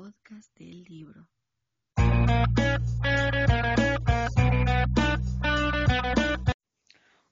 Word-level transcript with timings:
podcast 0.00 0.56
del 0.56 0.82
libro. 0.84 1.28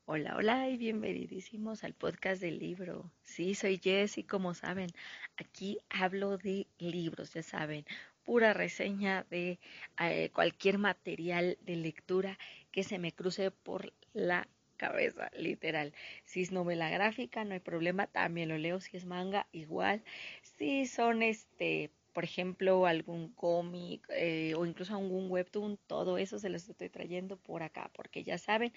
Hola, 0.05 0.37
hola 0.37 0.69
y 0.69 0.77
bienvenidísimos 0.77 1.83
al 1.83 1.95
podcast 1.95 2.43
del 2.43 2.59
libro. 2.59 3.11
Sí, 3.23 3.55
soy 3.55 3.81
Jess 3.83 4.19
y 4.19 4.25
como 4.25 4.53
saben, 4.53 4.91
aquí 5.39 5.79
hablo 5.89 6.37
de 6.37 6.67
libros, 6.77 7.33
ya 7.33 7.43
saben, 7.43 7.87
pura 8.23 8.53
reseña 8.53 9.25
de 9.31 9.59
eh, 9.99 10.29
cualquier 10.35 10.77
material 10.77 11.57
de 11.63 11.77
lectura 11.77 12.39
que 12.71 12.83
se 12.83 12.99
me 12.99 13.13
cruce 13.13 13.51
por 13.51 13.95
la 14.13 14.47
cabeza, 14.77 15.31
literal. 15.39 15.95
Si 16.25 16.43
es 16.43 16.53
novela 16.53 16.91
gráfica, 16.91 17.45
no 17.45 17.55
hay 17.55 17.61
problema, 17.61 18.09
también 18.09 18.51
lo 18.51 18.59
leo. 18.59 18.79
Si 18.81 18.95
es 18.99 19.07
manga, 19.07 19.47
igual. 19.53 20.03
Si 20.43 20.85
son 20.85 21.23
este 21.23 21.91
por 22.19 22.25
ejemplo, 22.25 22.85
algún 22.85 23.33
cómic 23.33 24.05
eh, 24.09 24.53
o 24.57 24.67
incluso 24.67 24.93
algún 24.93 25.31
webtoon, 25.31 25.79
todo 25.87 26.19
eso 26.19 26.41
se 26.41 26.49
los 26.49 26.69
estoy 26.69 26.89
trayendo 26.89 27.37
por 27.37 27.63
acá, 27.63 27.93
porque 27.95 28.25
ya 28.25 28.39
saben, 28.39 28.73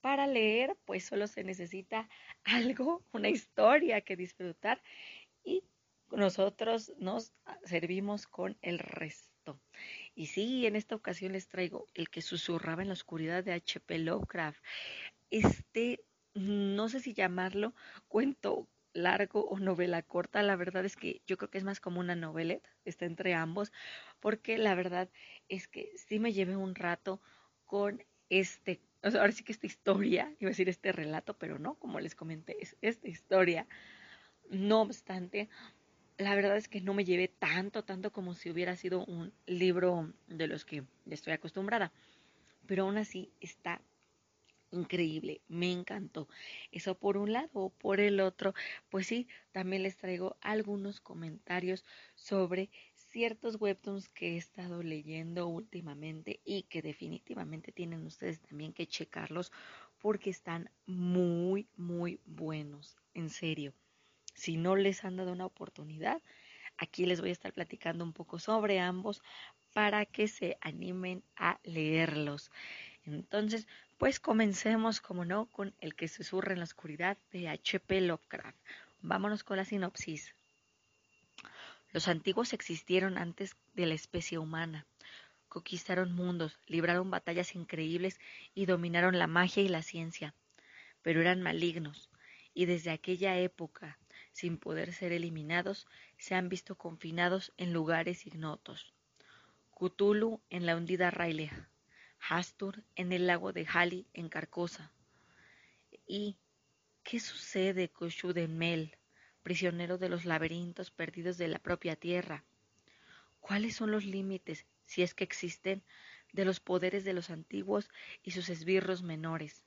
para 0.00 0.28
leer, 0.28 0.76
pues 0.84 1.04
solo 1.04 1.26
se 1.26 1.42
necesita 1.42 2.08
algo, 2.44 3.02
una 3.12 3.28
historia 3.28 4.02
que 4.02 4.14
disfrutar 4.14 4.80
y 5.42 5.64
nosotros 6.12 6.92
nos 6.96 7.32
servimos 7.64 8.28
con 8.28 8.56
el 8.62 8.78
resto. 8.78 9.60
Y 10.14 10.26
sí, 10.26 10.64
en 10.64 10.76
esta 10.76 10.94
ocasión 10.94 11.32
les 11.32 11.48
traigo 11.48 11.88
el 11.92 12.08
que 12.08 12.22
susurraba 12.22 12.82
en 12.82 12.88
la 12.88 12.94
oscuridad 12.94 13.42
de 13.42 13.52
H.P. 13.52 13.98
Lovecraft. 13.98 14.62
Este, 15.30 16.04
no 16.34 16.88
sé 16.88 17.00
si 17.00 17.14
llamarlo 17.14 17.74
cuento 18.06 18.68
largo 18.96 19.46
o 19.46 19.58
novela 19.58 20.02
corta, 20.02 20.42
la 20.42 20.56
verdad 20.56 20.84
es 20.84 20.96
que 20.96 21.22
yo 21.26 21.36
creo 21.36 21.50
que 21.50 21.58
es 21.58 21.64
más 21.64 21.80
como 21.80 22.00
una 22.00 22.16
noveleta, 22.16 22.68
está 22.84 23.04
entre 23.04 23.34
ambos, 23.34 23.72
porque 24.20 24.58
la 24.58 24.74
verdad 24.74 25.08
es 25.48 25.68
que 25.68 25.92
sí 25.96 26.18
me 26.18 26.32
llevé 26.32 26.56
un 26.56 26.74
rato 26.74 27.20
con 27.64 28.02
este, 28.30 28.80
o 29.02 29.10
sea, 29.10 29.20
ahora 29.20 29.32
sí 29.32 29.44
que 29.44 29.52
esta 29.52 29.66
historia, 29.66 30.34
iba 30.40 30.48
a 30.48 30.50
decir 30.50 30.68
este 30.68 30.92
relato, 30.92 31.36
pero 31.38 31.58
no, 31.58 31.74
como 31.74 32.00
les 32.00 32.14
comenté, 32.14 32.56
es 32.60 32.76
esta 32.80 33.08
historia. 33.08 33.66
No 34.50 34.82
obstante, 34.82 35.48
la 36.18 36.34
verdad 36.34 36.56
es 36.56 36.68
que 36.68 36.80
no 36.80 36.94
me 36.94 37.04
llevé 37.04 37.28
tanto, 37.28 37.84
tanto 37.84 38.12
como 38.12 38.34
si 38.34 38.50
hubiera 38.50 38.76
sido 38.76 39.04
un 39.04 39.32
libro 39.46 40.12
de 40.28 40.46
los 40.46 40.64
que 40.64 40.84
estoy 41.10 41.34
acostumbrada, 41.34 41.92
pero 42.66 42.84
aún 42.84 42.96
así 42.96 43.32
está 43.40 43.80
increíble, 44.70 45.42
me 45.48 45.70
encantó. 45.72 46.28
Eso 46.72 46.98
por 46.98 47.16
un 47.16 47.32
lado, 47.32 47.70
por 47.78 48.00
el 48.00 48.20
otro, 48.20 48.54
pues 48.90 49.06
sí, 49.06 49.28
también 49.52 49.82
les 49.82 49.96
traigo 49.96 50.36
algunos 50.40 51.00
comentarios 51.00 51.84
sobre 52.14 52.70
ciertos 52.94 53.56
webtoons 53.60 54.08
que 54.08 54.34
he 54.34 54.36
estado 54.36 54.82
leyendo 54.82 55.46
últimamente 55.48 56.40
y 56.44 56.64
que 56.64 56.82
definitivamente 56.82 57.72
tienen 57.72 58.04
ustedes 58.06 58.40
también 58.40 58.72
que 58.72 58.86
checarlos 58.86 59.52
porque 59.98 60.30
están 60.30 60.70
muy, 60.86 61.68
muy 61.76 62.20
buenos, 62.26 62.96
en 63.14 63.30
serio. 63.30 63.72
Si 64.34 64.56
no 64.56 64.76
les 64.76 65.04
han 65.04 65.16
dado 65.16 65.32
una 65.32 65.46
oportunidad, 65.46 66.22
aquí 66.78 67.06
les 67.06 67.20
voy 67.20 67.30
a 67.30 67.32
estar 67.32 67.52
platicando 67.52 68.04
un 68.04 68.12
poco 68.12 68.38
sobre 68.38 68.80
ambos 68.80 69.22
para 69.72 70.06
que 70.06 70.28
se 70.28 70.58
animen 70.60 71.22
a 71.36 71.60
leerlos. 71.64 72.50
Entonces, 73.06 73.66
pues 73.98 74.18
comencemos, 74.18 75.00
como 75.00 75.24
no, 75.24 75.46
con 75.46 75.72
El 75.80 75.94
que 75.94 76.08
susurra 76.08 76.52
en 76.52 76.58
la 76.58 76.64
oscuridad 76.64 77.16
de 77.30 77.48
H.P. 77.48 78.00
Lovecraft. 78.00 78.58
Vámonos 79.00 79.44
con 79.44 79.56
la 79.56 79.64
sinopsis. 79.64 80.34
Los 81.92 82.08
antiguos 82.08 82.52
existieron 82.52 83.16
antes 83.16 83.56
de 83.74 83.86
la 83.86 83.94
especie 83.94 84.38
humana. 84.38 84.84
Conquistaron 85.48 86.12
mundos, 86.12 86.58
libraron 86.66 87.10
batallas 87.10 87.54
increíbles 87.54 88.18
y 88.54 88.66
dominaron 88.66 89.18
la 89.18 89.28
magia 89.28 89.62
y 89.62 89.68
la 89.68 89.82
ciencia. 89.82 90.34
Pero 91.02 91.20
eran 91.20 91.40
malignos, 91.40 92.10
y 92.52 92.66
desde 92.66 92.90
aquella 92.90 93.38
época, 93.38 93.98
sin 94.32 94.58
poder 94.58 94.92
ser 94.92 95.12
eliminados, 95.12 95.86
se 96.18 96.34
han 96.34 96.48
visto 96.48 96.74
confinados 96.74 97.52
en 97.56 97.72
lugares 97.72 98.26
ignotos. 98.26 98.92
Cthulhu 99.70 100.40
en 100.50 100.66
la 100.66 100.76
hundida 100.76 101.10
Hastur 102.28 102.82
en 102.96 103.12
el 103.12 103.26
lago 103.26 103.52
de 103.52 103.66
Hali 103.72 104.06
en 104.12 104.28
Carcosa. 104.28 104.92
¿Y 106.06 106.36
qué 107.04 107.20
sucede 107.20 107.88
con 107.88 108.08
Shudemel, 108.08 108.96
prisionero 109.42 109.96
de 109.96 110.08
los 110.08 110.24
laberintos 110.24 110.90
perdidos 110.90 111.38
de 111.38 111.48
la 111.48 111.58
propia 111.60 111.94
tierra? 111.94 112.44
¿Cuáles 113.40 113.76
son 113.76 113.92
los 113.92 114.04
límites, 114.04 114.66
si 114.86 115.02
es 115.02 115.14
que 115.14 115.22
existen, 115.22 115.84
de 116.32 116.44
los 116.44 116.58
poderes 116.58 117.04
de 117.04 117.12
los 117.12 117.30
antiguos 117.30 117.88
y 118.24 118.32
sus 118.32 118.48
esbirros 118.48 119.02
menores? 119.02 119.64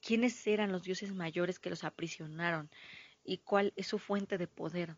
¿Quiénes 0.00 0.46
eran 0.46 0.72
los 0.72 0.82
dioses 0.82 1.14
mayores 1.14 1.58
que 1.58 1.70
los 1.70 1.84
aprisionaron 1.84 2.70
y 3.24 3.38
cuál 3.38 3.72
es 3.76 3.86
su 3.86 3.98
fuente 3.98 4.36
de 4.36 4.46
poder? 4.46 4.96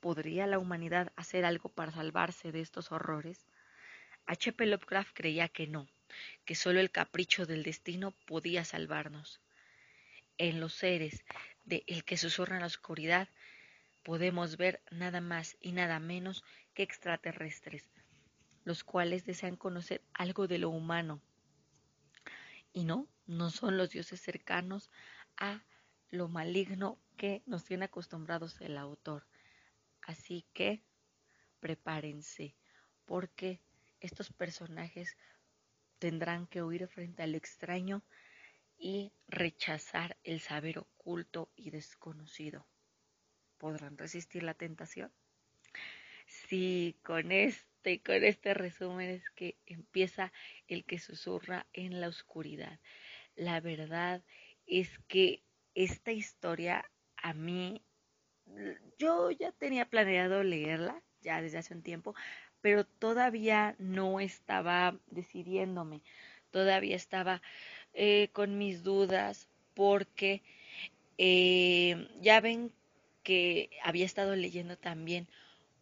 ¿Podría 0.00 0.46
la 0.46 0.58
humanidad 0.58 1.12
hacer 1.16 1.44
algo 1.44 1.68
para 1.68 1.92
salvarse 1.92 2.52
de 2.52 2.60
estos 2.60 2.92
horrores? 2.92 3.46
H.P. 4.26 4.66
Lovecraft 4.66 5.10
creía 5.14 5.48
que 5.48 5.66
no, 5.66 5.88
que 6.44 6.54
solo 6.54 6.80
el 6.80 6.90
capricho 6.90 7.46
del 7.46 7.62
destino 7.62 8.12
podía 8.26 8.64
salvarnos. 8.64 9.40
En 10.38 10.60
los 10.60 10.74
seres 10.74 11.24
de 11.64 11.84
El 11.86 12.04
que 12.04 12.16
susurra 12.16 12.56
en 12.56 12.60
la 12.60 12.66
oscuridad 12.66 13.28
podemos 14.02 14.56
ver 14.56 14.82
nada 14.90 15.20
más 15.20 15.56
y 15.60 15.72
nada 15.72 16.00
menos 16.00 16.44
que 16.74 16.82
extraterrestres, 16.82 17.90
los 18.64 18.84
cuales 18.84 19.24
desean 19.24 19.56
conocer 19.56 20.02
algo 20.14 20.46
de 20.46 20.58
lo 20.58 20.70
humano. 20.70 21.20
Y 22.72 22.84
no, 22.84 23.08
no 23.26 23.50
son 23.50 23.76
los 23.76 23.90
dioses 23.90 24.20
cercanos 24.20 24.90
a 25.36 25.62
lo 26.10 26.28
maligno 26.28 26.98
que 27.16 27.42
nos 27.46 27.64
tiene 27.64 27.84
acostumbrados 27.84 28.60
el 28.60 28.78
autor. 28.78 29.26
Así 30.02 30.44
que 30.52 30.82
prepárense, 31.60 32.54
porque 33.04 33.60
estos 34.00 34.32
personajes 34.32 35.16
tendrán 36.00 36.48
que 36.48 36.62
huir 36.62 36.88
frente 36.88 37.22
al 37.22 37.36
extraño 37.36 38.02
y 38.76 39.12
rechazar 39.28 40.16
el 40.24 40.40
saber 40.40 40.78
oculto 40.78 41.52
y 41.54 41.70
desconocido. 41.70 42.66
¿Podrán 43.58 43.98
resistir 43.98 44.42
la 44.42 44.54
tentación? 44.54 45.12
Sí, 46.26 46.98
con 47.02 47.30
este, 47.30 48.00
con 48.02 48.24
este 48.24 48.54
resumen 48.54 49.10
es 49.10 49.30
que 49.30 49.58
empieza 49.66 50.32
el 50.66 50.84
que 50.84 50.98
susurra 50.98 51.66
en 51.72 52.00
la 52.00 52.08
oscuridad. 52.08 52.80
La 53.36 53.60
verdad 53.60 54.24
es 54.66 54.98
que 55.08 55.42
esta 55.74 56.12
historia 56.12 56.90
a 57.16 57.34
mí, 57.34 57.84
yo 58.98 59.30
ya 59.30 59.52
tenía 59.52 59.88
planeado 59.88 60.42
leerla 60.42 61.02
ya 61.20 61.42
desde 61.42 61.58
hace 61.58 61.74
un 61.74 61.82
tiempo, 61.82 62.14
pero 62.60 62.84
todavía 62.84 63.74
no 63.78 64.20
estaba 64.20 64.96
decidiéndome, 65.10 66.00
todavía 66.50 66.96
estaba 66.96 67.42
eh, 67.94 68.28
con 68.32 68.58
mis 68.58 68.82
dudas 68.82 69.48
porque 69.74 70.42
eh, 71.18 72.08
ya 72.20 72.40
ven 72.40 72.72
que 73.22 73.70
había 73.82 74.06
estado 74.06 74.36
leyendo 74.36 74.76
también 74.78 75.28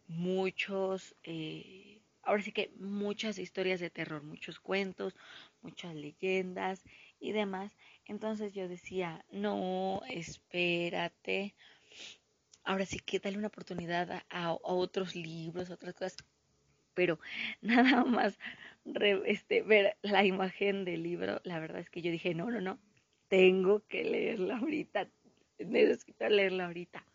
muchos, 0.07 1.15
eh, 1.23 1.99
ahora 2.23 2.41
sí 2.43 2.51
que 2.51 2.71
muchas 2.79 3.39
historias 3.39 3.79
de 3.79 3.89
terror, 3.89 4.23
muchos 4.23 4.59
cuentos, 4.59 5.15
muchas 5.61 5.95
leyendas 5.95 6.83
y 7.19 7.31
demás. 7.31 7.75
Entonces 8.05 8.53
yo 8.53 8.67
decía, 8.67 9.23
no, 9.31 10.01
espérate. 10.09 11.53
Ahora 12.63 12.85
sí 12.85 12.99
que 12.99 13.19
dale 13.19 13.37
una 13.37 13.47
oportunidad 13.47 14.11
a, 14.11 14.23
a 14.29 14.53
otros 14.53 15.15
libros, 15.15 15.69
otras 15.69 15.93
cosas 15.93 16.17
pero 16.93 17.19
nada 17.61 18.03
más 18.05 18.37
este, 19.25 19.61
ver 19.61 19.97
la 20.01 20.25
imagen 20.25 20.85
del 20.85 21.03
libro, 21.03 21.41
la 21.43 21.59
verdad 21.59 21.81
es 21.81 21.89
que 21.89 22.01
yo 22.01 22.11
dije, 22.11 22.33
no, 22.33 22.49
no, 22.49 22.61
no, 22.61 22.79
tengo 23.27 23.85
que 23.87 24.03
leerla 24.03 24.57
ahorita, 24.57 25.09
necesito 25.59 26.27
leerla 26.27 26.65
ahorita. 26.65 27.05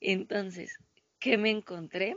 Entonces, 0.00 0.78
¿qué 1.18 1.38
me 1.38 1.50
encontré? 1.50 2.16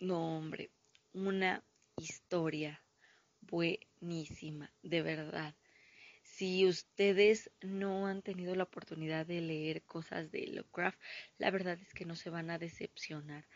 No, 0.00 0.36
hombre, 0.36 0.70
una 1.12 1.64
historia 1.96 2.82
buenísima, 3.40 4.72
de 4.82 5.02
verdad. 5.02 5.54
Si 6.22 6.66
ustedes 6.66 7.50
no 7.62 8.06
han 8.06 8.20
tenido 8.20 8.54
la 8.54 8.64
oportunidad 8.64 9.24
de 9.24 9.40
leer 9.40 9.82
cosas 9.84 10.30
de 10.30 10.46
Lovecraft, 10.48 11.00
la 11.38 11.50
verdad 11.50 11.78
es 11.80 11.94
que 11.94 12.04
no 12.04 12.16
se 12.16 12.28
van 12.28 12.50
a 12.50 12.58
decepcionar. 12.58 13.46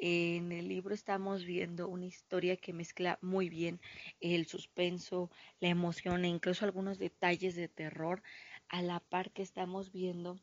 En 0.00 0.52
el 0.52 0.68
libro 0.68 0.94
estamos 0.94 1.44
viendo 1.44 1.88
una 1.88 2.06
historia 2.06 2.56
que 2.56 2.72
mezcla 2.72 3.18
muy 3.20 3.48
bien 3.48 3.80
el 4.20 4.46
suspenso, 4.46 5.28
la 5.58 5.70
emoción 5.70 6.24
e 6.24 6.28
incluso 6.28 6.64
algunos 6.64 6.98
detalles 6.98 7.56
de 7.56 7.66
terror, 7.66 8.22
a 8.68 8.80
la 8.80 9.00
par 9.00 9.32
que 9.32 9.42
estamos 9.42 9.90
viendo 9.90 10.38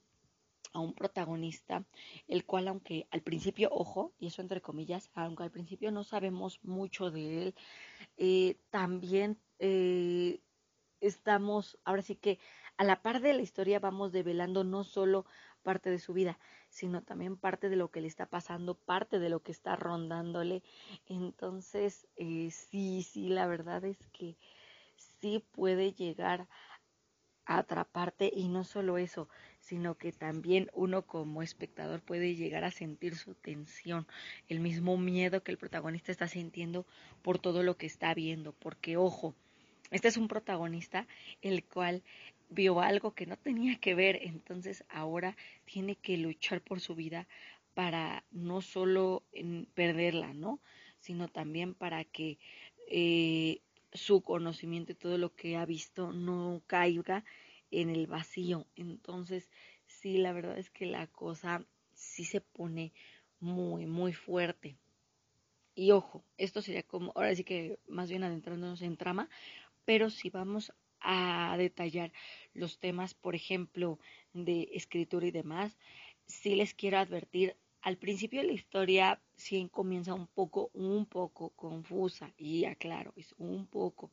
a 0.74 0.80
un 0.80 0.94
protagonista, 0.94 1.86
el 2.28 2.46
cual 2.46 2.68
aunque 2.68 3.07
al 3.12 3.22
principio, 3.22 3.69
ojo, 3.72 4.13
y 4.19 4.28
eso 4.28 4.42
entre 4.42 4.60
comillas, 4.60 5.10
aunque 5.13 5.44
al 5.44 5.52
principio 5.52 5.90
no 5.90 6.04
sabemos 6.04 6.60
mucho 6.63 7.10
de 7.10 7.44
él, 7.44 7.56
eh, 8.18 8.58
también 8.72 9.40
eh, 9.60 10.42
estamos, 11.00 11.80
ahora 11.86 12.01
sí 12.01 12.16
que 12.16 12.40
a 12.75 12.84
la 12.84 13.01
par 13.01 13.22
de 13.22 13.34
la 13.34 13.42
historia 13.42 13.80
vamos 13.80 14.12
develando 14.12 14.66
no 14.66 14.84
solo 14.84 15.25
parte 15.66 15.90
de 15.90 16.00
su 16.00 16.14
vida, 16.14 16.38
sino 16.70 17.02
también 17.02 17.38
parte 17.38 17.70
de 17.70 17.76
lo 17.76 17.90
que 17.90 18.02
le 18.02 18.08
está 18.08 18.28
pasando, 18.28 18.76
parte 18.76 19.18
de 19.18 19.30
lo 19.30 19.42
que 19.42 19.52
está 19.52 19.76
rondándole. 19.76 20.62
Entonces, 21.08 22.08
eh, 22.16 22.52
sí, 22.52 23.02
sí, 23.02 23.30
la 23.30 23.48
verdad 23.48 23.84
es 23.84 23.98
que 24.14 24.38
sí 25.22 25.44
puede 25.52 25.92
llegar 25.92 26.48
a 27.48 27.58
atraparte 27.58 28.32
y 28.34 28.48
no 28.48 28.64
solo 28.64 28.98
eso, 28.98 29.28
sino 29.60 29.96
que 29.96 30.12
también 30.12 30.70
uno 30.74 31.02
como 31.02 31.42
espectador 31.42 32.02
puede 32.02 32.36
llegar 32.36 32.64
a 32.64 32.72
sentir 32.72 33.16
su 33.16 33.34
tensión, 33.34 34.08
el 34.50 34.60
mismo 34.60 34.98
miedo 34.98 35.42
que 35.42 35.52
el 35.52 35.58
protagonista 35.58 36.12
está 36.12 36.28
sintiendo 36.28 36.86
por 37.24 37.40
todo 37.40 37.64
lo 37.64 37.76
que 37.76 37.88
está 37.88 38.14
viendo, 38.14 38.54
porque 38.54 38.98
ojo, 38.98 39.36
este 39.92 40.08
es 40.08 40.18
un 40.18 40.28
protagonista 40.28 41.08
el 41.42 41.64
cual 41.64 42.04
vio 42.50 42.80
algo 42.80 43.14
que 43.14 43.26
no 43.26 43.38
tenía 43.38 43.78
que 43.80 43.96
ver, 43.96 44.20
entonces 44.22 44.84
ahora 44.90 45.36
tiene 45.66 45.96
que 45.96 46.18
luchar 46.18 46.62
por 46.62 46.80
su 46.80 46.96
vida 46.96 47.28
para 47.74 48.24
no 48.32 48.62
solo 48.62 49.24
perderla, 49.74 50.34
¿no? 50.34 50.60
Sino 51.00 51.28
también 51.28 51.74
para 51.74 52.04
que 52.06 52.38
eh, 52.88 53.62
su 53.94 54.22
conocimiento 54.22 54.92
y 54.92 54.96
todo 54.96 55.18
lo 55.18 55.36
que 55.36 55.58
ha 55.58 55.66
visto 55.66 56.12
no 56.12 56.62
caiga 56.68 57.24
en 57.72 57.90
el 57.90 58.08
vacío. 58.08 58.66
Entonces, 58.76 59.50
sí, 59.88 60.18
la 60.18 60.34
verdad 60.34 60.58
es 60.58 60.70
que 60.70 60.86
la 60.86 61.08
cosa 61.08 61.66
sí 61.94 62.24
se 62.24 62.42
pone 62.42 62.94
muy, 63.40 63.86
muy 63.86 64.14
fuerte. 64.14 64.78
Y 65.76 65.92
ojo, 65.92 66.24
esto 66.38 66.62
sería 66.62 66.84
como, 66.84 67.12
ahora 67.16 67.36
sí 67.36 67.44
que 67.44 67.80
más 67.88 68.10
bien 68.10 68.24
adentrándonos 68.24 68.82
en 68.82 68.96
trama, 68.96 69.30
pero 69.84 70.10
si 70.10 70.30
vamos 70.30 70.72
a 71.06 71.56
detallar 71.57 72.12
los 72.54 72.80
temas, 72.80 73.13
por 73.13 73.36
ejemplo, 73.36 74.00
de 74.34 74.69
escritura 74.74 75.28
y 75.28 75.31
demás, 75.31 75.78
sí 76.25 76.56
les 76.56 76.74
quiero 76.74 76.98
advertir, 76.98 77.56
al 77.81 77.98
principio 77.98 78.42
de 78.42 78.48
la 78.48 78.54
historia 78.54 79.22
sí 79.36 79.69
comienza 79.72 80.13
un 80.13 80.28
poco, 80.28 80.72
un 80.74 81.06
poco 81.06 81.52
confusa, 81.52 82.34
y 82.38 82.66
aclaro, 82.66 83.13
es 83.16 83.36
un 83.38 83.68
poco, 83.68 84.12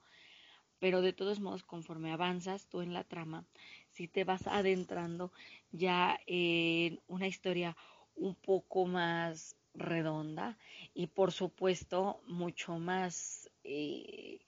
pero 0.79 1.01
de 1.01 1.13
todos 1.13 1.41
modos, 1.41 1.63
conforme 1.63 2.13
avanzas 2.13 2.67
tú 2.67 2.83
en 2.83 2.93
la 2.93 3.05
trama, 3.05 3.47
si 3.91 4.09
te 4.09 4.25
vas 4.25 4.47
adentrando 4.47 5.33
ya 5.71 6.21
en 6.27 7.01
una 7.07 7.27
historia 7.27 7.77
un 8.15 8.35
poco 8.35 8.85
más 8.87 9.57
redonda 9.75 10.59
y 10.93 11.07
por 11.07 11.33
supuesto 11.33 12.21
mucho 12.27 12.79
más 12.79 13.51
eh, 13.65 14.41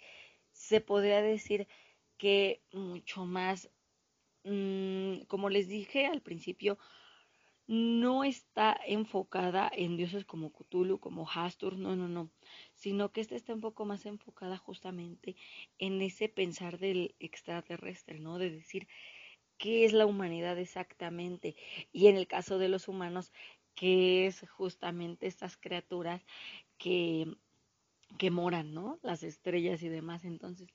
se 0.53 0.81
podría 0.81 1.23
decir 1.23 1.67
que 2.19 2.63
mucho 2.73 3.27
más, 3.27 3.71
mm, 4.45 5.23
como 5.29 5.51
les 5.51 5.69
dije 5.69 6.07
al 6.07 6.23
principio, 6.23 6.79
no 7.67 8.25
está 8.25 8.79
enfocada 8.87 9.71
en 9.75 9.97
dioses 9.97 10.25
como 10.27 10.53
Cthulhu, 10.53 11.01
como 11.01 11.27
Hastur, 11.29 11.79
no, 11.79 11.97
no, 11.97 12.09
no, 12.09 12.31
sino 12.75 13.11
que 13.13 13.23
esta 13.23 13.37
está 13.37 13.55
un 13.55 13.63
poco 13.63 13.87
más 13.87 14.05
enfocada 14.07 14.59
justamente 14.59 15.37
en 15.79 16.03
ese 16.03 16.29
pensar 16.29 16.79
del 16.79 17.15
extraterrestre, 17.21 18.21
¿no? 18.21 18.39
De 18.39 18.51
decir 18.51 18.87
qué 19.59 19.85
es 19.87 19.93
la 19.95 20.07
humanidad 20.07 20.59
exactamente 20.59 21.57
y 21.93 22.09
en 22.09 22.17
el 22.17 22.27
caso 22.27 22.59
de 22.59 22.69
los 22.69 22.89
humanos, 22.89 23.33
qué 23.75 24.27
es 24.27 24.47
justamente 24.51 25.27
estas 25.27 25.57
criaturas 25.57 26.25
que 26.79 27.27
que 28.19 28.31
moran, 28.31 28.75
¿no? 28.75 28.99
Las 29.03 29.23
estrellas 29.23 29.83
y 29.83 29.89
demás. 29.89 30.25
Entonces, 30.25 30.69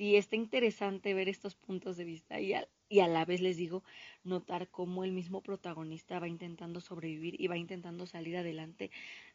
sí 0.00 0.16
está 0.16 0.34
interesante 0.34 1.12
ver 1.12 1.28
estos 1.28 1.54
puntos 1.54 1.98
de 1.98 2.04
vista 2.04 2.40
y 2.40 2.54
a, 2.54 2.66
y 2.88 3.00
a 3.00 3.06
la 3.06 3.26
vez 3.26 3.42
les 3.42 3.58
digo, 3.58 3.84
notar 4.24 4.68
cómo 4.68 5.04
el 5.04 5.12
mismo 5.12 5.42
protagonista 5.42 6.18
va 6.18 6.26
intentando 6.26 6.80
sobrevivir 6.80 7.38
y 7.38 7.48
va 7.48 7.58
intentando 7.58 8.06
salir 8.06 8.38
adelante 8.38 8.90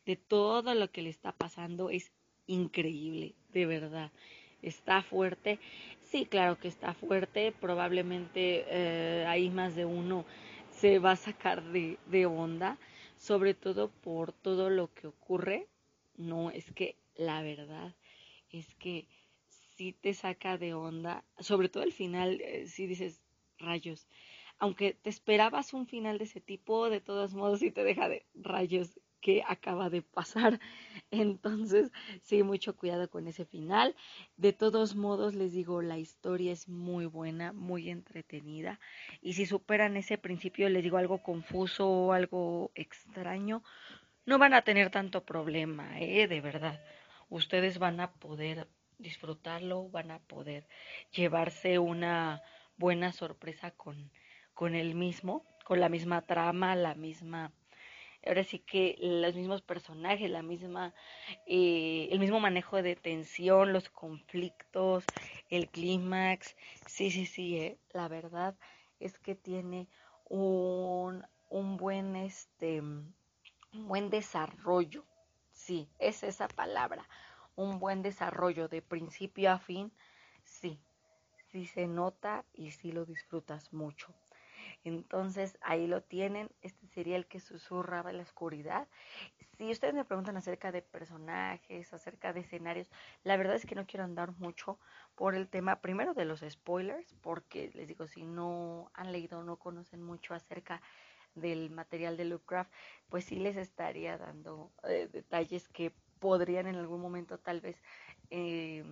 de 0.07 0.15
todo 0.15 0.73
lo 0.73 0.91
que 0.91 1.03
le 1.03 1.11
está 1.11 1.33
pasando. 1.33 1.91
Es 1.91 2.11
increíble, 2.47 3.35
de 3.53 3.67
verdad. 3.67 4.11
Está 4.63 5.03
fuerte. 5.03 5.59
Sí, 6.01 6.25
claro 6.25 6.57
que 6.57 6.67
está 6.67 6.95
fuerte. 6.95 7.51
Probablemente 7.51 8.65
eh, 8.67 9.23
hay 9.27 9.51
más 9.51 9.75
de 9.75 9.85
uno 9.85 10.25
se 10.71 10.97
va 10.97 11.11
a 11.11 11.15
sacar 11.15 11.61
de, 11.61 11.99
de 12.07 12.25
onda, 12.25 12.79
sobre 13.17 13.53
todo 13.53 13.91
por 14.01 14.33
todo 14.33 14.71
lo 14.71 14.91
que 14.95 15.05
ocurre. 15.05 15.67
No, 16.17 16.49
es 16.49 16.71
que 16.71 16.95
la 17.17 17.43
verdad 17.43 17.93
es 18.49 18.73
que 18.75 19.05
sí 19.75 19.93
te 19.93 20.13
saca 20.13 20.57
de 20.57 20.73
onda, 20.73 21.23
sobre 21.39 21.69
todo 21.69 21.83
el 21.83 21.93
final, 21.93 22.41
eh, 22.41 22.67
si 22.67 22.87
dices 22.87 23.21
rayos, 23.57 24.07
aunque 24.57 24.93
te 24.93 25.09
esperabas 25.09 25.73
un 25.73 25.87
final 25.87 26.17
de 26.17 26.25
ese 26.25 26.41
tipo, 26.41 26.89
de 26.89 27.01
todos 27.01 27.33
modos 27.33 27.59
sí 27.59 27.71
te 27.71 27.83
deja 27.83 28.07
de 28.07 28.25
rayos 28.33 28.99
que 29.21 29.43
acaba 29.47 29.89
de 29.89 30.01
pasar. 30.01 30.59
Entonces, 31.11 31.91
sí, 32.21 32.43
mucho 32.43 32.75
cuidado 32.75 33.09
con 33.09 33.27
ese 33.27 33.45
final. 33.45 33.95
De 34.37 34.53
todos 34.53 34.95
modos, 34.95 35.33
les 35.33 35.51
digo, 35.51 35.81
la 35.81 35.97
historia 35.97 36.51
es 36.51 36.69
muy 36.69 37.05
buena, 37.07 37.51
muy 37.51 37.89
entretenida. 37.89 38.79
Y 39.21 39.33
si 39.33 39.45
superan 39.45 39.97
ese 39.97 40.17
principio, 40.17 40.69
les 40.69 40.83
digo 40.83 40.97
algo 40.97 41.23
confuso 41.23 41.89
o 41.89 42.13
algo 42.13 42.71
extraño, 42.75 43.63
no 44.25 44.37
van 44.37 44.53
a 44.53 44.61
tener 44.61 44.89
tanto 44.91 45.25
problema, 45.25 45.99
¿eh? 45.99 46.27
De 46.27 46.41
verdad 46.41 46.79
ustedes 47.29 47.79
van 47.79 47.99
a 47.99 48.13
poder 48.13 48.67
disfrutarlo, 48.99 49.89
van 49.89 50.11
a 50.11 50.19
poder 50.19 50.67
llevarse 51.11 51.79
una 51.79 52.41
buena 52.77 53.11
sorpresa 53.11 53.71
con, 53.71 54.11
con 54.53 54.75
el 54.75 54.95
mismo, 54.95 55.45
con 55.63 55.79
la 55.79 55.89
misma 55.89 56.21
trama, 56.21 56.75
la 56.75 56.95
misma, 56.95 57.51
ahora 58.25 58.43
sí 58.43 58.59
que 58.59 58.95
los 58.99 59.35
mismos 59.35 59.61
personajes, 59.61 60.29
la 60.29 60.41
misma, 60.41 60.93
eh, 61.45 62.07
el 62.11 62.19
mismo 62.19 62.39
manejo 62.39 62.81
de 62.81 62.95
tensión, 62.95 63.73
los 63.73 63.89
conflictos, 63.89 65.05
el 65.49 65.69
clímax, 65.69 66.55
sí, 66.87 67.11
sí, 67.11 67.25
sí, 67.25 67.57
eh, 67.57 67.77
la 67.93 68.07
verdad 68.07 68.55
es 68.99 69.19
que 69.19 69.35
tiene 69.35 69.87
un, 70.29 71.25
un 71.49 71.77
buen, 71.77 72.15
este, 72.15 72.81
un 72.81 73.13
buen 73.73 74.09
desarrollo. 74.09 75.05
Sí, 75.51 75.87
es 75.99 76.23
esa 76.23 76.47
palabra, 76.47 77.07
un 77.55 77.79
buen 77.79 78.01
desarrollo 78.01 78.67
de 78.67 78.81
principio 78.81 79.51
a 79.51 79.59
fin, 79.59 79.91
sí, 80.43 80.79
sí 81.51 81.65
se 81.65 81.87
nota 81.87 82.45
y 82.53 82.71
sí 82.71 82.91
lo 82.91 83.05
disfrutas 83.05 83.73
mucho. 83.73 84.13
Entonces 84.83 85.57
ahí 85.61 85.87
lo 85.87 86.01
tienen, 86.01 86.49
este 86.61 86.87
sería 86.87 87.15
el 87.15 87.27
que 87.27 87.39
susurraba 87.39 88.11
en 88.11 88.17
la 88.17 88.23
oscuridad. 88.23 88.87
Si 89.57 89.71
ustedes 89.71 89.93
me 89.93 90.05
preguntan 90.05 90.37
acerca 90.37 90.71
de 90.71 90.81
personajes, 90.81 91.93
acerca 91.93 92.33
de 92.33 92.41
escenarios, 92.41 92.91
la 93.23 93.37
verdad 93.37 93.55
es 93.55 93.65
que 93.65 93.75
no 93.75 93.85
quiero 93.85 94.03
andar 94.03 94.33
mucho 94.37 94.79
por 95.15 95.35
el 95.35 95.47
tema, 95.47 95.81
primero 95.81 96.13
de 96.13 96.25
los 96.25 96.41
spoilers, 96.47 97.13
porque 97.21 97.71
les 97.73 97.87
digo, 97.87 98.07
si 98.07 98.25
no 98.25 98.91
han 98.93 99.11
leído 99.11 99.39
o 99.39 99.43
no 99.43 99.57
conocen 99.57 100.03
mucho 100.03 100.33
acerca 100.33 100.81
del 101.35 101.69
material 101.69 102.17
de 102.17 102.25
Lovecraft, 102.25 102.71
pues 103.09 103.25
sí 103.25 103.37
les 103.37 103.57
estaría 103.57 104.17
dando 104.17 104.71
eh, 104.83 105.09
detalles 105.11 105.67
que 105.69 105.93
podrían 106.25 106.65
en 106.65 106.75
algún 106.75 107.01
momento 107.01 107.37
tal 107.37 107.61
vez 107.61 107.79
eh, 108.31 108.83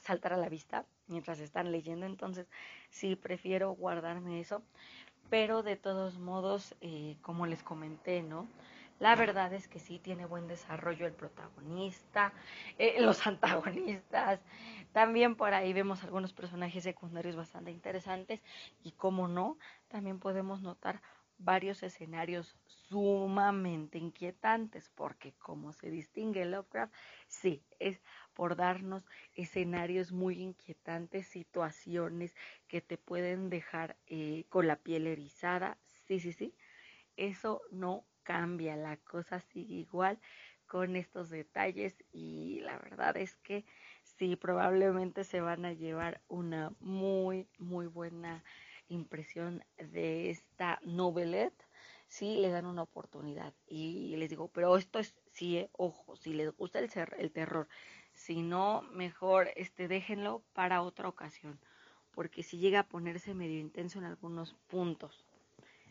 saltar 0.00 0.32
a 0.32 0.36
la 0.36 0.48
vista 0.48 0.84
mientras 1.06 1.38
están 1.38 1.70
leyendo. 1.70 2.06
Entonces 2.06 2.48
sí 2.90 3.14
prefiero 3.14 3.70
guardarme 3.70 4.40
eso. 4.40 4.64
Pero 5.30 5.62
de 5.62 5.76
todos 5.76 6.18
modos, 6.18 6.74
eh, 6.80 7.16
como 7.22 7.46
les 7.46 7.62
comenté, 7.62 8.20
¿no? 8.24 8.48
La 8.98 9.14
verdad 9.14 9.52
es 9.52 9.68
que 9.68 9.78
sí 9.78 10.00
tiene 10.00 10.26
buen 10.26 10.48
desarrollo 10.48 11.06
el 11.06 11.12
protagonista, 11.12 12.32
los 12.98 13.24
antagonistas. 13.28 14.40
También 14.92 15.36
por 15.36 15.54
ahí 15.54 15.72
vemos 15.72 16.02
algunos 16.02 16.32
personajes 16.32 16.82
secundarios 16.82 17.36
bastante 17.36 17.70
interesantes 17.70 18.42
y 18.82 18.90
como 18.90 19.28
no, 19.28 19.56
también 19.86 20.18
podemos 20.18 20.62
notar 20.62 21.00
varios 21.44 21.82
escenarios 21.82 22.56
sumamente 22.88 23.98
inquietantes, 23.98 24.90
porque 24.94 25.32
como 25.38 25.72
se 25.72 25.90
distingue 25.90 26.44
Lovecraft, 26.44 26.94
sí, 27.26 27.64
es 27.78 28.02
por 28.34 28.56
darnos 28.56 29.06
escenarios 29.34 30.12
muy 30.12 30.40
inquietantes, 30.40 31.26
situaciones 31.26 32.34
que 32.68 32.80
te 32.80 32.98
pueden 32.98 33.50
dejar 33.50 33.96
eh, 34.06 34.44
con 34.48 34.66
la 34.66 34.76
piel 34.76 35.06
erizada, 35.06 35.78
sí, 36.06 36.20
sí, 36.20 36.32
sí, 36.32 36.54
eso 37.16 37.62
no 37.70 38.04
cambia, 38.22 38.76
la 38.76 38.96
cosa 38.98 39.40
sigue 39.40 39.74
igual 39.76 40.18
con 40.66 40.96
estos 40.96 41.28
detalles 41.28 42.02
y 42.12 42.60
la 42.60 42.78
verdad 42.78 43.16
es 43.16 43.36
que 43.36 43.64
sí, 44.02 44.36
probablemente 44.36 45.24
se 45.24 45.40
van 45.40 45.64
a 45.64 45.72
llevar 45.72 46.22
una 46.28 46.72
muy, 46.80 47.46
muy 47.58 47.86
buena 47.86 48.42
impresión 48.88 49.64
de 49.76 50.30
esta 50.30 50.80
novelette 50.82 51.64
si 52.08 52.36
le 52.36 52.50
dan 52.50 52.66
una 52.66 52.82
oportunidad. 52.82 53.54
Y 53.66 54.14
les 54.16 54.28
digo, 54.28 54.48
pero 54.48 54.76
esto 54.76 54.98
es, 54.98 55.14
sí, 55.32 55.56
eh, 55.56 55.70
ojo, 55.72 56.16
si 56.16 56.34
les 56.34 56.54
gusta 56.56 56.78
el, 56.78 56.90
el 57.16 57.32
terror, 57.32 57.68
si 58.12 58.42
no, 58.42 58.82
mejor 58.92 59.48
este, 59.56 59.88
déjenlo 59.88 60.42
para 60.52 60.82
otra 60.82 61.08
ocasión, 61.08 61.58
porque 62.14 62.42
si 62.42 62.58
llega 62.58 62.80
a 62.80 62.88
ponerse 62.88 63.34
medio 63.34 63.58
intenso 63.58 63.98
en 63.98 64.04
algunos 64.04 64.54
puntos. 64.66 65.24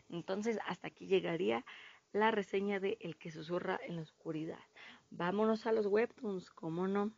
Entonces, 0.08 0.58
hasta 0.66 0.88
aquí 0.88 1.06
llegaría 1.06 1.64
la 2.12 2.30
reseña 2.30 2.78
de 2.78 2.98
El 3.00 3.16
que 3.16 3.30
susurra 3.30 3.80
en 3.82 3.96
la 3.96 4.02
oscuridad. 4.02 4.60
Vámonos 5.10 5.66
a 5.66 5.72
los 5.72 5.86
webtoons, 5.86 6.50
¿cómo 6.50 6.86
no? 6.86 7.12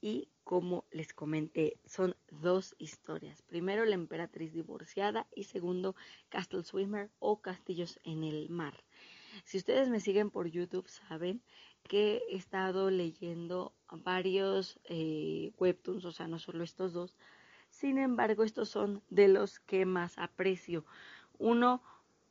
Y 0.00 0.28
como 0.48 0.86
les 0.92 1.12
comenté, 1.12 1.76
son 1.84 2.16
dos 2.30 2.74
historias. 2.78 3.42
Primero, 3.42 3.84
La 3.84 3.96
emperatriz 3.96 4.54
divorciada 4.54 5.26
y 5.34 5.44
segundo, 5.44 5.94
Castle 6.30 6.62
Swimmer 6.62 7.10
o 7.18 7.42
Castillos 7.42 8.00
en 8.02 8.24
el 8.24 8.48
mar. 8.48 8.72
Si 9.44 9.58
ustedes 9.58 9.90
me 9.90 10.00
siguen 10.00 10.30
por 10.30 10.46
YouTube, 10.48 10.88
saben 10.88 11.42
que 11.82 12.22
he 12.30 12.36
estado 12.36 12.90
leyendo 12.90 13.74
varios 13.90 14.80
eh, 14.84 15.52
webtoons, 15.58 16.06
o 16.06 16.12
sea, 16.12 16.28
no 16.28 16.38
solo 16.38 16.64
estos 16.64 16.94
dos. 16.94 17.14
Sin 17.68 17.98
embargo, 17.98 18.42
estos 18.42 18.70
son 18.70 19.02
de 19.10 19.28
los 19.28 19.60
que 19.60 19.84
más 19.84 20.16
aprecio. 20.16 20.86
Uno, 21.36 21.82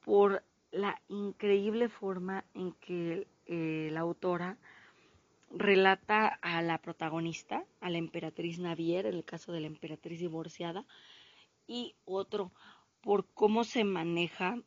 por 0.03 0.43
la 0.71 0.99
increíble 1.07 1.87
forma 1.87 2.45
en 2.55 2.71
que 2.71 3.27
eh, 3.45 3.89
la 3.91 3.99
autora 3.99 4.57
relata 5.49 6.27
a 6.27 6.61
la 6.61 6.79
protagonista, 6.79 7.65
a 7.79 7.89
la 7.89 7.97
emperatriz 7.97 8.59
Navier, 8.59 9.05
en 9.05 9.15
el 9.15 9.25
caso 9.25 9.51
de 9.51 9.61
la 9.61 9.67
emperatriz 9.67 10.19
divorciada, 10.19 10.85
y 11.67 11.95
otro 12.05 12.51
por 13.01 13.27
cómo 13.33 13.63
se 13.63 13.83
maneja 13.83 14.61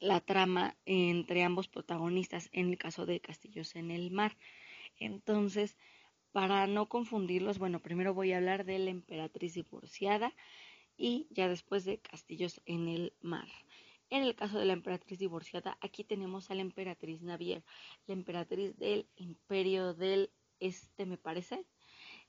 la 0.00 0.20
trama 0.20 0.76
entre 0.86 1.42
ambos 1.44 1.68
protagonistas 1.68 2.48
en 2.52 2.70
el 2.70 2.78
caso 2.78 3.06
de 3.06 3.20
Castillos 3.20 3.74
en 3.74 3.90
el 3.90 4.10
Mar. 4.10 4.36
Entonces, 4.98 5.76
para 6.32 6.66
no 6.66 6.88
confundirlos, 6.88 7.58
bueno, 7.58 7.80
primero 7.80 8.12
voy 8.12 8.32
a 8.32 8.38
hablar 8.38 8.64
de 8.64 8.78
la 8.78 8.90
emperatriz 8.90 9.54
divorciada 9.54 10.34
y 10.96 11.26
ya 11.30 11.48
después 11.48 11.84
de 11.84 11.98
Castillos 11.98 12.60
en 12.66 12.88
el 12.88 13.12
Mar. 13.20 13.48
En 14.10 14.22
el 14.22 14.34
caso 14.34 14.58
de 14.58 14.64
la 14.66 14.72
emperatriz 14.74 15.18
divorciada, 15.18 15.76
aquí 15.80 16.04
tenemos 16.04 16.50
a 16.50 16.54
la 16.54 16.60
emperatriz 16.62 17.22
Navier, 17.22 17.64
la 18.06 18.14
emperatriz 18.14 18.76
del 18.76 19.08
imperio 19.16 19.94
del 19.94 20.30
este, 20.60 21.06
me 21.06 21.18
parece. 21.18 21.66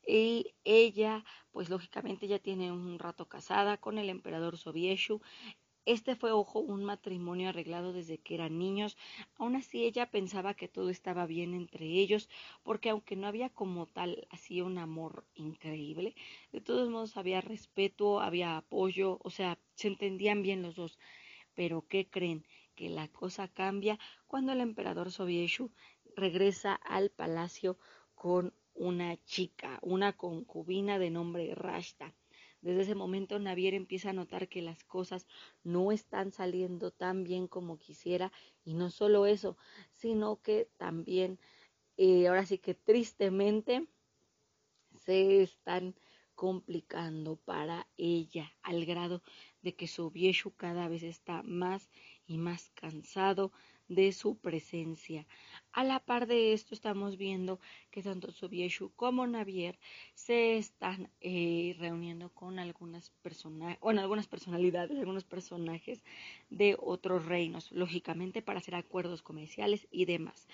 Y 0.08 0.54
ella, 0.64 1.24
pues 1.52 1.70
lógicamente 1.70 2.28
ya 2.28 2.40
tiene 2.40 2.72
un 2.72 3.00
rato 3.00 3.28
casada 3.28 3.78
con 3.78 3.98
el 3.98 4.10
emperador 4.10 4.58
Sobieshu. 4.58 5.22
Este 5.86 6.16
fue, 6.16 6.32
ojo, 6.32 6.60
un 6.60 6.84
matrimonio 6.84 7.50
arreglado 7.50 7.94
desde 7.94 8.18
que 8.18 8.36
eran 8.36 8.58
niños. 8.58 8.98
Aún 9.38 9.56
así 9.56 9.84
ella 9.86 10.10
pensaba 10.10 10.56
que 10.56 10.68
todo 10.68 10.90
estaba 10.90 11.26
bien 11.28 11.54
entre 11.54 11.86
ellos, 11.86 12.30
porque 12.64 12.90
aunque 12.90 13.16
no 13.16 13.28
había 13.28 13.50
como 13.50 13.86
tal 13.88 14.28
así 14.32 14.62
un 14.62 14.78
amor 14.80 15.26
increíble, 15.36 16.16
de 16.52 16.62
todos 16.62 16.90
modos 16.90 17.18
había 17.18 17.42
respeto, 17.42 18.20
había 18.22 18.58
apoyo, 18.58 19.20
o 19.24 19.30
sea, 19.30 19.60
se 19.76 19.88
entendían 19.90 20.42
bien 20.42 20.62
los 20.64 20.76
dos. 20.76 20.98
Pero 21.56 21.86
¿qué 21.88 22.08
creen? 22.10 22.46
Que 22.76 22.90
la 22.90 23.08
cosa 23.08 23.48
cambia 23.48 23.98
cuando 24.28 24.52
el 24.52 24.62
emperador 24.62 25.12
Sobieshu 25.12 25.72
regresa 26.16 26.74
al 26.76 27.10
palacio 27.10 27.78
con 28.14 28.54
una 28.74 29.18
chica, 29.24 29.80
una 29.82 30.14
concubina 30.14 31.00
de 31.00 31.10
nombre 31.10 31.56
Rashta. 31.56 32.14
Desde 32.62 32.82
ese 32.82 32.96
momento 32.96 33.38
Navier 33.40 33.74
empieza 33.74 34.10
a 34.10 34.14
notar 34.14 34.50
que 34.50 34.62
las 34.62 34.84
cosas 34.84 35.28
no 35.64 35.92
están 35.92 36.32
saliendo 36.32 36.92
tan 36.92 37.24
bien 37.24 37.48
como 37.48 37.78
quisiera 37.78 38.32
y 38.64 38.74
no 38.74 38.90
solo 38.90 39.28
eso, 39.28 39.56
sino 39.92 40.42
que 40.42 40.68
también, 40.78 41.40
eh, 41.98 42.28
ahora 42.28 42.46
sí 42.46 42.58
que 42.58 42.74
tristemente, 42.74 43.88
se 45.06 45.44
están 45.44 45.96
complicando 46.34 47.38
para 47.38 47.88
ella 47.98 48.52
al 48.62 48.86
grado 48.86 49.22
de 49.66 49.74
que 49.74 49.88
Sobieshu 49.88 50.52
cada 50.52 50.88
vez 50.88 51.02
está 51.02 51.42
más 51.42 51.90
y 52.28 52.38
más 52.38 52.70
cansado 52.76 53.52
de 53.88 54.12
su 54.12 54.38
presencia. 54.38 55.26
A 55.72 55.84
la 55.84 56.00
par 56.00 56.28
de 56.28 56.54
esto 56.54 56.76
estamos 56.76 57.18
viendo 57.18 57.60
que 57.90 58.04
tanto 58.04 58.32
Sobieshu 58.32 58.92
como 58.96 59.26
Navier 59.26 59.80
se 60.14 60.58
están 60.58 61.10
eh, 61.20 61.76
reuniendo 61.80 62.30
con 62.30 62.60
algunas 62.60 63.10
personas, 63.24 63.78
algunas 63.82 64.28
personalidades, 64.28 65.00
algunos 65.00 65.24
personajes 65.24 66.04
de 66.52 66.78
otros 66.80 67.26
reinos, 67.26 67.72
lógicamente 67.72 68.44
para 68.44 68.60
hacer 68.60 68.76
acuerdos 68.76 69.24
comerciales 69.24 69.88
y 69.90 70.06
demás. 70.06 70.48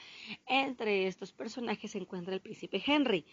Entre 0.47 1.07
estos 1.07 1.33
personajes 1.33 1.91
se 1.91 1.97
encuentra 1.97 2.33
el 2.33 2.41
príncipe 2.41 2.81
Henry, 2.85 3.25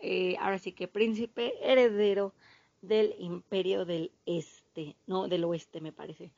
eh, 0.00 0.36
ahora 0.40 0.58
sí 0.58 0.72
que 0.72 0.88
príncipe 0.88 1.54
heredero 1.62 2.34
del 2.82 3.14
imperio 3.18 3.84
del 3.84 4.10
este, 4.70 4.96
no 5.06 5.26
del 5.26 5.44
oeste 5.44 5.80
me 5.80 5.92
parece. 5.92 6.30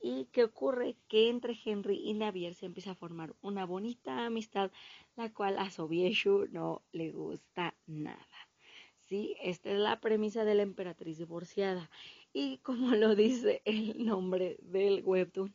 ¿Y 0.00 0.24
qué 0.32 0.44
ocurre? 0.44 0.96
Que 1.08 1.28
entre 1.28 1.56
Henry 1.64 2.00
y 2.02 2.14
Navier 2.14 2.54
se 2.54 2.66
empieza 2.66 2.92
a 2.92 2.94
formar 2.96 3.34
una 3.42 3.64
bonita 3.64 4.26
amistad, 4.26 4.72
la 5.14 5.32
cual 5.32 5.56
a 5.58 5.70
Sobieshu 5.70 6.48
no 6.50 6.82
le 6.90 7.12
gusta 7.12 7.74
nada. 7.86 8.48
Sí, 8.98 9.36
esta 9.40 9.70
es 9.70 9.78
la 9.78 10.00
premisa 10.00 10.44
de 10.44 10.54
la 10.54 10.62
emperatriz 10.62 11.18
divorciada. 11.18 11.90
Y 12.32 12.58
como 12.58 12.94
lo 12.96 13.14
dice 13.14 13.62
el 13.64 14.04
nombre 14.04 14.56
del 14.62 15.02
webtoon, 15.04 15.54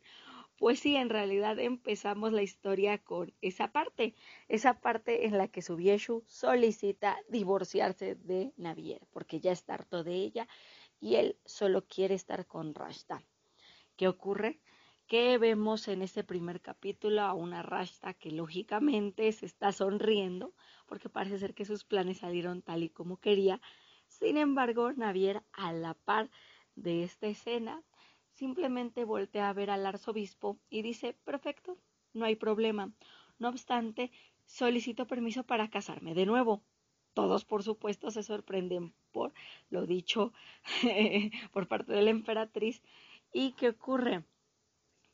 pues 0.58 0.80
sí, 0.80 0.96
en 0.96 1.10
realidad 1.10 1.58
empezamos 1.58 2.32
la 2.32 2.42
historia 2.42 2.96
con 2.96 3.34
esa 3.42 3.72
parte, 3.72 4.14
esa 4.48 4.80
parte 4.80 5.26
en 5.26 5.36
la 5.36 5.48
que 5.48 5.60
Sobieshu 5.60 6.22
solicita 6.26 7.18
divorciarse 7.28 8.14
de 8.14 8.52
Navier, 8.56 9.02
porque 9.12 9.40
ya 9.40 9.52
está 9.52 9.74
harto 9.74 10.02
de 10.02 10.14
ella 10.14 10.48
y 11.00 11.16
él 11.16 11.38
solo 11.44 11.86
quiere 11.86 12.14
estar 12.14 12.46
con 12.46 12.74
Rashta. 12.74 13.22
¿Qué 13.96 14.08
ocurre? 14.08 14.60
Que 15.06 15.38
vemos 15.38 15.88
en 15.88 16.02
este 16.02 16.24
primer 16.24 16.60
capítulo 16.60 17.22
a 17.22 17.34
una 17.34 17.62
Rashta 17.62 18.14
que 18.14 18.30
lógicamente 18.30 19.30
se 19.32 19.46
está 19.46 19.72
sonriendo 19.72 20.54
porque 20.86 21.08
parece 21.08 21.38
ser 21.38 21.54
que 21.54 21.64
sus 21.64 21.84
planes 21.84 22.18
salieron 22.18 22.62
tal 22.62 22.82
y 22.82 22.90
como 22.90 23.18
quería. 23.18 23.60
Sin 24.08 24.36
embargo, 24.36 24.92
Navier, 24.92 25.42
a 25.52 25.72
la 25.72 25.94
par 25.94 26.30
de 26.74 27.04
esta 27.04 27.26
escena, 27.26 27.82
simplemente 28.32 29.04
voltea 29.04 29.48
a 29.48 29.52
ver 29.52 29.70
al 29.70 29.86
arzobispo 29.86 30.58
y 30.68 30.82
dice, 30.82 31.14
perfecto, 31.24 31.78
no 32.12 32.24
hay 32.24 32.36
problema. 32.36 32.92
No 33.38 33.48
obstante, 33.48 34.10
solicito 34.44 35.06
permiso 35.06 35.44
para 35.44 35.70
casarme 35.70 36.14
de 36.14 36.26
nuevo. 36.26 36.62
Todos, 37.14 37.44
por 37.44 37.62
supuesto, 37.62 38.10
se 38.10 38.22
sorprenden 38.22 38.94
por 39.16 39.32
lo 39.70 39.86
dicho 39.86 40.32
por 41.52 41.68
parte 41.68 41.94
de 41.94 42.02
la 42.02 42.10
emperatriz 42.10 42.82
¿Y 43.38 43.52
qué 43.52 43.68
ocurre? 43.68 44.24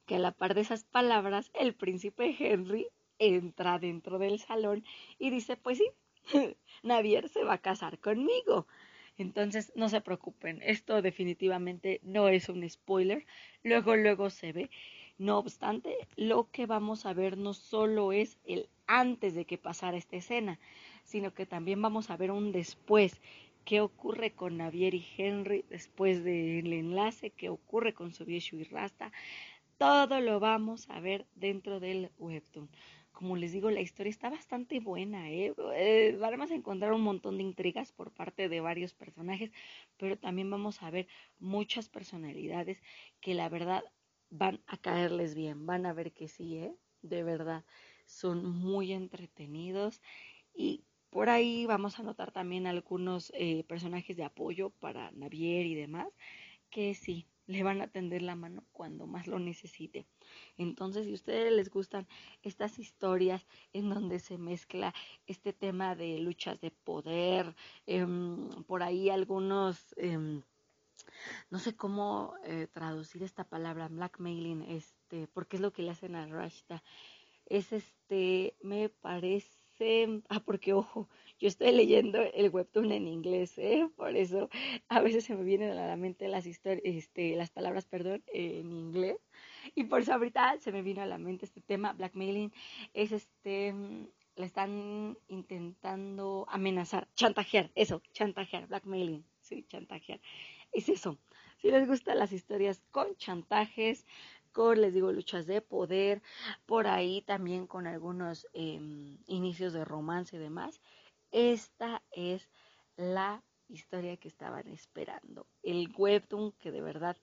Que 0.06 0.14
a 0.14 0.18
la 0.20 0.30
par 0.30 0.54
de 0.54 0.60
esas 0.60 0.84
palabras, 0.84 1.50
el 1.54 1.74
príncipe 1.74 2.36
Henry 2.38 2.86
entra 3.18 3.80
dentro 3.80 4.20
del 4.20 4.38
salón 4.38 4.84
y 5.18 5.30
dice, 5.30 5.56
pues 5.56 5.78
sí, 5.78 5.88
Navier 6.84 7.28
se 7.28 7.42
va 7.42 7.54
a 7.54 7.58
casar 7.58 7.98
conmigo. 7.98 8.68
Entonces, 9.18 9.72
no 9.74 9.88
se 9.88 10.00
preocupen, 10.00 10.60
esto 10.62 11.02
definitivamente 11.02 12.00
no 12.04 12.28
es 12.28 12.48
un 12.48 12.68
spoiler, 12.68 13.26
luego, 13.64 13.96
luego 13.96 14.30
se 14.30 14.52
ve. 14.52 14.70
No 15.18 15.38
obstante, 15.38 15.96
lo 16.16 16.48
que 16.50 16.66
vamos 16.66 17.04
a 17.06 17.12
ver 17.12 17.36
no 17.36 17.54
solo 17.54 18.12
es 18.12 18.38
el 18.44 18.68
antes 18.86 19.34
de 19.34 19.44
que 19.44 19.58
pasara 19.58 19.96
esta 19.96 20.16
escena, 20.16 20.60
sino 21.04 21.34
que 21.34 21.44
también 21.44 21.82
vamos 21.82 22.08
a 22.10 22.16
ver 22.16 22.30
un 22.30 22.52
después 22.52 23.20
qué 23.64 23.80
ocurre 23.80 24.32
con 24.34 24.56
Navier 24.56 24.94
y 24.94 25.06
Henry 25.16 25.64
después 25.68 26.24
del 26.24 26.72
enlace, 26.72 27.30
qué 27.30 27.48
ocurre 27.48 27.94
con 27.94 28.12
Sobieshu 28.12 28.58
y 28.58 28.64
Rasta, 28.64 29.12
todo 29.78 30.20
lo 30.20 30.40
vamos 30.40 30.88
a 30.90 31.00
ver 31.00 31.26
dentro 31.34 31.80
del 31.80 32.10
webtoon. 32.18 32.70
Como 33.12 33.36
les 33.36 33.52
digo, 33.52 33.70
la 33.70 33.80
historia 33.80 34.10
está 34.10 34.30
bastante 34.30 34.80
buena, 34.80 35.30
¿eh? 35.30 35.54
¿eh? 35.74 36.16
vamos 36.18 36.50
a 36.50 36.54
encontrar 36.54 36.92
un 36.92 37.02
montón 37.02 37.36
de 37.36 37.42
intrigas 37.42 37.92
por 37.92 38.10
parte 38.10 38.48
de 38.48 38.60
varios 38.60 38.94
personajes, 38.94 39.52
pero 39.96 40.16
también 40.18 40.50
vamos 40.50 40.82
a 40.82 40.90
ver 40.90 41.06
muchas 41.38 41.88
personalidades 41.88 42.82
que 43.20 43.34
la 43.34 43.48
verdad 43.48 43.84
van 44.30 44.62
a 44.66 44.78
caerles 44.78 45.34
bien, 45.34 45.66
van 45.66 45.84
a 45.84 45.92
ver 45.92 46.12
que 46.12 46.26
sí, 46.26 46.56
¿eh? 46.56 46.74
De 47.02 47.22
verdad, 47.22 47.64
son 48.06 48.44
muy 48.44 48.92
entretenidos 48.92 50.00
y 50.54 50.84
por 51.12 51.28
ahí 51.28 51.66
vamos 51.66 51.98
a 51.98 52.02
notar 52.02 52.32
también 52.32 52.66
algunos 52.66 53.30
eh, 53.34 53.64
personajes 53.64 54.16
de 54.16 54.24
apoyo 54.24 54.70
para 54.70 55.10
Navier 55.12 55.66
y 55.66 55.74
demás, 55.74 56.08
que 56.70 56.94
sí, 56.94 57.26
le 57.46 57.62
van 57.62 57.82
a 57.82 57.88
tender 57.88 58.22
la 58.22 58.34
mano 58.34 58.64
cuando 58.72 59.06
más 59.06 59.26
lo 59.26 59.38
necesite. 59.38 60.06
Entonces, 60.56 61.04
si 61.04 61.10
a 61.12 61.14
ustedes 61.14 61.52
les 61.52 61.68
gustan 61.68 62.08
estas 62.42 62.78
historias 62.78 63.46
en 63.74 63.90
donde 63.90 64.20
se 64.20 64.38
mezcla 64.38 64.94
este 65.26 65.52
tema 65.52 65.94
de 65.94 66.18
luchas 66.18 66.58
de 66.62 66.70
poder, 66.70 67.54
em, 67.86 68.48
por 68.66 68.82
ahí 68.82 69.10
algunos, 69.10 69.94
em, 69.98 70.40
no 71.50 71.58
sé 71.58 71.76
cómo 71.76 72.36
eh, 72.44 72.68
traducir 72.72 73.22
esta 73.22 73.44
palabra, 73.44 73.88
blackmailing, 73.88 74.62
este, 74.62 75.26
porque 75.28 75.56
es 75.56 75.60
lo 75.60 75.74
que 75.74 75.82
le 75.82 75.90
hacen 75.90 76.14
a 76.16 76.26
Rashta. 76.26 76.82
Es 77.44 77.70
este, 77.72 78.56
me 78.62 78.88
parece, 78.88 79.61
ah, 80.28 80.40
porque 80.44 80.72
ojo, 80.72 81.08
yo 81.38 81.48
estoy 81.48 81.72
leyendo 81.72 82.20
el 82.20 82.50
webtoon 82.50 82.92
en 82.92 83.08
inglés, 83.08 83.58
¿eh? 83.58 83.88
por 83.96 84.16
eso 84.16 84.48
a 84.88 85.00
veces 85.00 85.24
se 85.24 85.34
me 85.34 85.42
vienen 85.42 85.70
a 85.70 85.86
la 85.86 85.96
mente 85.96 86.28
las 86.28 86.46
historias, 86.46 86.82
este, 86.84 87.34
las 87.36 87.50
palabras, 87.50 87.86
perdón, 87.86 88.22
en 88.32 88.72
inglés. 88.72 89.18
Y 89.74 89.84
por 89.84 90.02
eso 90.02 90.14
ahorita 90.14 90.58
se 90.58 90.72
me 90.72 90.82
vino 90.82 91.02
a 91.02 91.06
la 91.06 91.18
mente 91.18 91.44
este 91.44 91.60
tema, 91.60 91.92
blackmailing, 91.92 92.52
es 92.94 93.12
este, 93.12 93.74
le 94.36 94.46
están 94.46 95.18
intentando 95.28 96.46
amenazar, 96.48 97.08
chantajear, 97.14 97.70
eso, 97.74 98.02
chantajear, 98.12 98.66
blackmailing, 98.68 99.24
sí, 99.40 99.64
chantajear, 99.68 100.20
es 100.72 100.88
eso. 100.88 101.18
Si 101.58 101.70
les 101.70 101.86
gustan 101.86 102.18
las 102.18 102.32
historias 102.32 102.82
con 102.90 103.16
chantajes, 103.16 104.04
les 104.76 104.94
digo, 104.94 105.12
luchas 105.12 105.46
de 105.46 105.60
poder, 105.60 106.22
por 106.66 106.86
ahí 106.86 107.22
también 107.22 107.66
con 107.66 107.86
algunos 107.86 108.46
em, 108.52 109.18
inicios 109.26 109.72
de 109.72 109.84
romance 109.84 110.36
y 110.36 110.38
demás, 110.38 110.80
esta 111.30 112.02
es 112.12 112.48
la 112.96 113.42
historia 113.68 114.16
que 114.18 114.28
estaban 114.28 114.68
esperando, 114.68 115.46
el 115.62 115.90
webtoon 115.96 116.52
que 116.52 116.70
de 116.70 116.82
verdad 116.82 117.16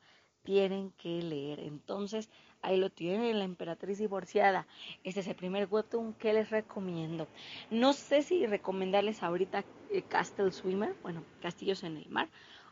tienen 0.44 0.92
que 0.94 1.22
leer. 1.22 1.60
Entonces, 1.60 2.30
ahí 2.62 2.78
lo 2.78 2.90
tienen, 2.90 3.38
La 3.38 3.46
Emperatriz 3.46 4.00
Divorciada. 4.00 4.66
Este 5.04 5.20
es 5.20 5.28
el 5.28 5.36
primer 5.36 5.68
webtoon 5.70 6.14
que 6.14 6.34
les 6.34 6.50
recomiendo. 6.50 7.28
No 7.70 7.94
sé 7.94 8.24
si 8.24 8.46
recomendarles 8.48 9.22
ahorita 9.22 9.64
eh, 9.92 10.02
Castle 10.02 10.52
Swimmer, 10.52 10.96
bueno, 11.04 11.24
Castillos 11.42 11.84
en 11.84 11.98
el 11.98 12.10
Mar, 12.10 12.30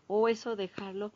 o 0.08 0.28
eso 0.28 0.56
dejarlo 0.56 1.12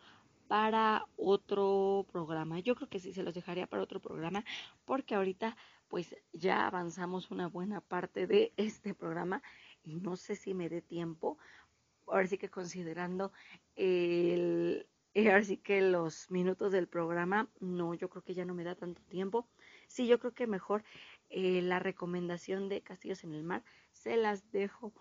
para 0.51 1.07
otro 1.15 2.05
programa. 2.11 2.59
Yo 2.59 2.75
creo 2.75 2.89
que 2.89 2.99
sí 2.99 3.13
se 3.13 3.23
los 3.23 3.33
dejaría 3.33 3.67
para 3.67 3.83
otro 3.83 4.01
programa, 4.01 4.43
porque 4.83 5.15
ahorita 5.15 5.55
pues 5.87 6.13
ya 6.33 6.67
avanzamos 6.67 7.31
una 7.31 7.47
buena 7.47 7.79
parte 7.79 8.27
de 8.27 8.51
este 8.57 8.93
programa 8.93 9.41
y 9.81 9.95
no 9.95 10.17
sé 10.17 10.35
si 10.35 10.53
me 10.53 10.67
dé 10.67 10.81
tiempo. 10.81 11.37
Ahora 12.05 12.27
sí 12.27 12.37
que 12.37 12.49
considerando 12.49 13.31
el, 13.77 14.89
eh, 15.13 15.29
ahora 15.29 15.45
sí 15.45 15.55
que 15.55 15.79
los 15.79 16.29
minutos 16.29 16.73
del 16.73 16.89
programa, 16.89 17.47
no, 17.61 17.93
yo 17.93 18.09
creo 18.09 18.21
que 18.21 18.33
ya 18.33 18.43
no 18.43 18.53
me 18.53 18.65
da 18.65 18.75
tanto 18.75 19.01
tiempo. 19.03 19.47
Sí, 19.87 20.05
yo 20.05 20.19
creo 20.19 20.33
que 20.33 20.47
mejor 20.47 20.83
eh, 21.29 21.61
la 21.61 21.79
recomendación 21.79 22.67
de 22.67 22.81
Castillos 22.81 23.23
en 23.23 23.31
el 23.33 23.43
Mar 23.43 23.63
se 23.93 24.17
las 24.17 24.51
dejo 24.51 24.91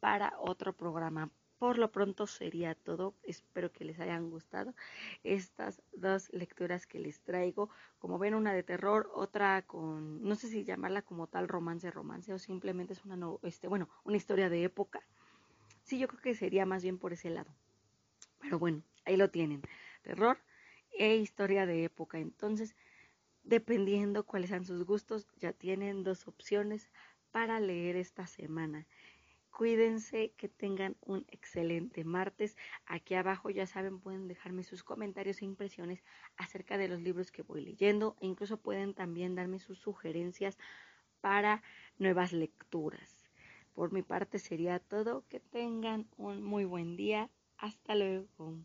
para 0.00 0.34
otro 0.40 0.72
programa. 0.72 1.30
Por 1.58 1.78
lo 1.78 1.90
pronto 1.90 2.26
sería 2.26 2.74
todo. 2.74 3.14
Espero 3.22 3.72
que 3.72 3.84
les 3.84 3.98
hayan 3.98 4.30
gustado 4.30 4.74
estas 5.24 5.82
dos 5.92 6.30
lecturas 6.32 6.86
que 6.86 6.98
les 6.98 7.20
traigo. 7.20 7.70
Como 7.98 8.18
ven, 8.18 8.34
una 8.34 8.52
de 8.52 8.62
terror, 8.62 9.10
otra 9.14 9.62
con, 9.62 10.22
no 10.22 10.34
sé 10.34 10.48
si 10.48 10.64
llamarla 10.64 11.02
como 11.02 11.26
tal 11.28 11.48
romance, 11.48 11.90
romance 11.90 12.32
o 12.34 12.38
simplemente 12.38 12.92
es 12.92 13.04
una, 13.04 13.18
este, 13.42 13.68
bueno, 13.68 13.88
una 14.04 14.18
historia 14.18 14.50
de 14.50 14.64
época. 14.64 15.00
Sí, 15.82 15.98
yo 15.98 16.08
creo 16.08 16.20
que 16.20 16.34
sería 16.34 16.66
más 16.66 16.82
bien 16.82 16.98
por 16.98 17.12
ese 17.12 17.30
lado. 17.30 17.54
Pero 18.40 18.58
bueno, 18.58 18.82
ahí 19.04 19.16
lo 19.16 19.30
tienen. 19.30 19.62
Terror 20.02 20.38
e 20.98 21.16
historia 21.16 21.64
de 21.64 21.84
época. 21.84 22.18
Entonces, 22.18 22.76
dependiendo 23.44 24.26
cuáles 24.26 24.50
sean 24.50 24.64
sus 24.64 24.84
gustos, 24.84 25.26
ya 25.36 25.52
tienen 25.52 26.02
dos 26.02 26.28
opciones 26.28 26.90
para 27.30 27.60
leer 27.60 27.96
esta 27.96 28.26
semana. 28.26 28.86
Cuídense, 29.56 30.34
que 30.36 30.50
tengan 30.50 30.98
un 31.00 31.24
excelente 31.30 32.04
martes. 32.04 32.58
Aquí 32.84 33.14
abajo, 33.14 33.48
ya 33.48 33.66
saben, 33.66 34.00
pueden 34.00 34.28
dejarme 34.28 34.62
sus 34.62 34.84
comentarios 34.84 35.40
e 35.40 35.46
impresiones 35.46 36.04
acerca 36.36 36.76
de 36.76 36.88
los 36.88 37.00
libros 37.00 37.32
que 37.32 37.40
voy 37.40 37.62
leyendo 37.64 38.16
e 38.20 38.26
incluso 38.26 38.58
pueden 38.58 38.92
también 38.92 39.34
darme 39.34 39.58
sus 39.58 39.78
sugerencias 39.78 40.58
para 41.22 41.62
nuevas 41.98 42.34
lecturas. 42.34 43.30
Por 43.72 43.92
mi 43.92 44.02
parte 44.02 44.38
sería 44.38 44.78
todo. 44.78 45.24
Que 45.30 45.40
tengan 45.40 46.06
un 46.18 46.42
muy 46.42 46.66
buen 46.66 46.94
día. 46.94 47.30
Hasta 47.56 47.94
luego. 47.94 48.58